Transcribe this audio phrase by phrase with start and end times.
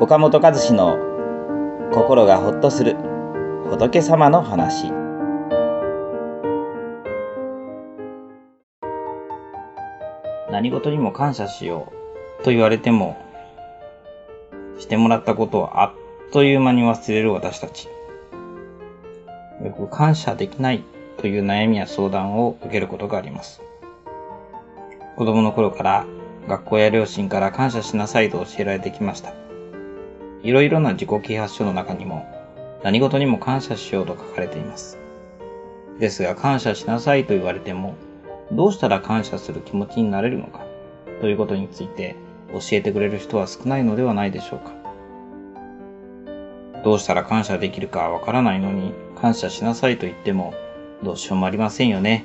[0.00, 0.96] 岡本和志の
[1.92, 2.96] 心がほっとする
[3.68, 4.90] 仏様の話。
[10.50, 11.92] 何事にも感謝しよ
[12.40, 13.18] うと言われても
[14.78, 15.92] してもらったことをあっ
[16.32, 17.86] という間に忘れる私たち。
[19.62, 20.82] よく感謝できない
[21.18, 23.60] という悩みや相談を受けることがあります。
[25.16, 26.06] 子供の頃から
[26.48, 29.49] 学校や両親から感謝しなさいと教えられてきました。
[30.42, 32.26] いろいろな自己啓発書の中にも
[32.82, 34.98] 何事にも感謝しようと書かれています。
[35.98, 37.94] ですが感謝しなさいと言われても
[38.52, 40.64] どうしたら感謝する気持ちになれるのか
[41.20, 42.16] ということについて
[42.52, 44.72] 教えてくれる人は少ないのではないでしょうか。
[46.82, 50.54] どうしたら感謝できるかわからないのに感謝しなさいと言っても
[51.02, 52.24] どうしようもありませんよね。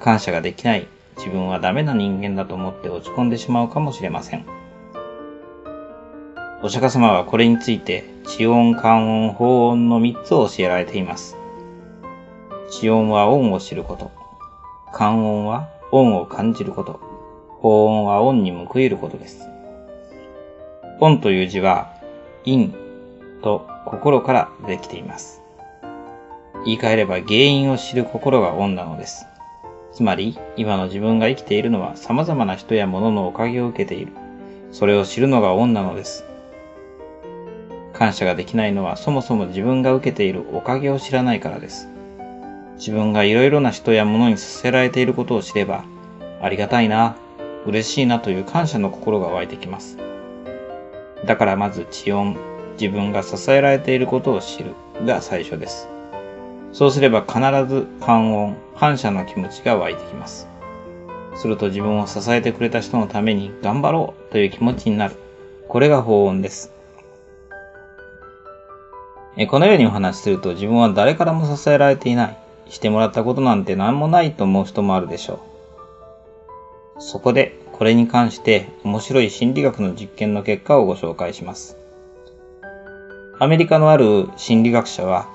[0.00, 0.86] 感謝ができない
[1.16, 4.44] 自分はダメな人間だと思って落ち込んでしまうかもしれません。
[6.62, 11.36] お釈迦様はこれについて、地音、感音、法音の3つを教えられています。
[12.70, 14.10] 地音は音を知ること。
[14.90, 16.98] 感音は音を感じること。
[17.60, 19.46] 法音は音に報いることです。
[20.98, 21.92] 音という字は、
[22.46, 22.74] 因
[23.42, 25.42] と心からできています。
[26.64, 29.26] 言い換えれば原因を知る心が音なのです。
[29.92, 34.12] つまり、今の自分が生きているのは様々な人や物のおかげを受けている。
[34.72, 36.24] それを知るのが恩なのです。
[37.96, 41.88] 感謝ができないのはそもそも自分が受けているおかげを知らないからです。
[42.76, 45.84] 自分がいろいろな人や物にさせられていることを知れば、
[46.42, 47.16] ありがたいな、
[47.64, 49.96] 嬉しいなという感謝の心が湧いてきます。
[51.24, 52.36] だからまず知音、
[52.78, 54.74] 自分が支えられていることを知る
[55.06, 55.88] が最初です。
[56.72, 60.48] そうすれば必ず感恩、感謝の気持ちが湧いてきます。
[61.34, 65.16] すると自分を支えてくれた人のために頑張ろうという気持ちになる。
[65.68, 66.75] これが法音です。
[69.44, 72.36] このようにお話しすると自分は誰からも支えられていない。
[72.68, 75.40] してもらったことなんて何もないと思う人もあるでしょ
[76.98, 77.02] う。
[77.02, 81.76] そこでこれに関して面白い心理学の実験の結果をご紹介します。
[83.38, 85.28] アメリカのある心理学者は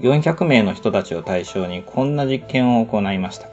[0.00, 3.48] 400名の人たちを対象にこんな実験を行いました。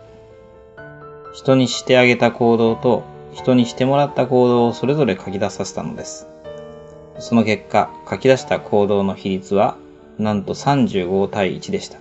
[1.33, 6.27] 人にしてあげた行動と人にしてもらった行動をそれぞれ書き出させたのです。
[7.19, 9.77] その結果、書き出した行動の比率は
[10.17, 11.99] なんと35対1でした。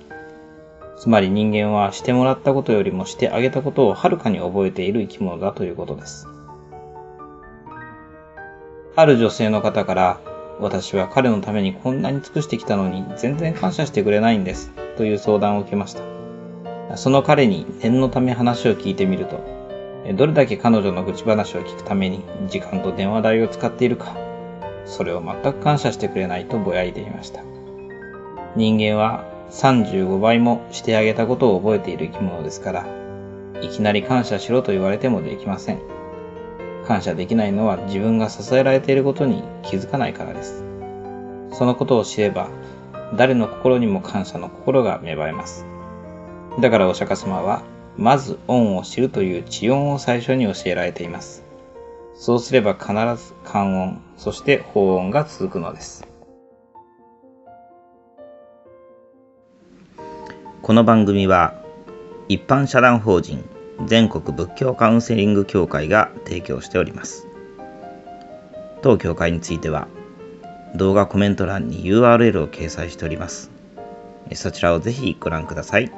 [0.97, 6.28] つまり人間はしてもらったことよりもしてあげたことをはるかに覚えている生き物だということです。
[8.97, 10.20] ある女性の方から
[10.60, 14.70] 私は彼のためにこんなに尽くしてきたのに全然感謝してくれないんです。
[14.96, 16.02] という相談を受けました。
[16.96, 19.41] その彼に念のため話を聞いてみると、
[20.16, 24.14] どれだけ彼女の愚痴話を聞くために時間と電話代を使っているか、
[24.84, 27.53] それを全く感謝してくれないとぼやいていました。
[28.56, 32.87] 人間は35倍もしてあげたことを覚えている生き物ですから、
[33.60, 35.81] いきなり感謝しろと言われてもできません。
[36.87, 40.64] 感謝できないのは自分が支えられていることに気づかないからです。
[41.53, 42.48] そのことを知れば、
[43.16, 45.66] 誰の心にも感謝の心が芽生えます。
[46.60, 47.62] だからお釈迦様は、
[47.97, 51.44] まず恩を知るという知恩を最初に教えられています。
[52.14, 52.93] そうすれば必
[53.25, 56.13] ず観音、そして法音が続くのです。
[60.64, 61.52] この番組は、
[62.26, 63.44] 一般社団法人
[63.84, 67.28] 全国仏教カウンセリング協会が提供しております。
[68.80, 69.88] 当協会については
[70.75, 73.50] 動画コメント欄に URL を掲載しております。
[74.32, 75.92] そちらをぜひご覧ください。